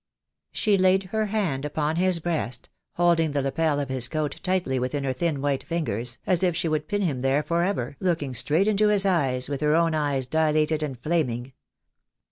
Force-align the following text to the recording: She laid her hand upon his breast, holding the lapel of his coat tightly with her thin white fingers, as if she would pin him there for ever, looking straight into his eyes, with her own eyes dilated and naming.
She 0.51 0.79
laid 0.79 1.03
her 1.03 1.27
hand 1.27 1.63
upon 1.63 1.97
his 1.97 2.17
breast, 2.17 2.69
holding 2.93 3.33
the 3.33 3.41
lapel 3.43 3.79
of 3.79 3.89
his 3.89 4.07
coat 4.07 4.39
tightly 4.41 4.79
with 4.79 4.93
her 4.93 5.13
thin 5.13 5.41
white 5.43 5.61
fingers, 5.63 6.17
as 6.25 6.41
if 6.41 6.55
she 6.55 6.67
would 6.67 6.87
pin 6.87 7.03
him 7.03 7.21
there 7.21 7.43
for 7.43 7.61
ever, 7.61 7.97
looking 7.99 8.33
straight 8.33 8.67
into 8.67 8.87
his 8.87 9.05
eyes, 9.05 9.47
with 9.47 9.61
her 9.61 9.75
own 9.75 9.93
eyes 9.93 10.25
dilated 10.25 10.81
and 10.81 10.97
naming. 11.05 11.53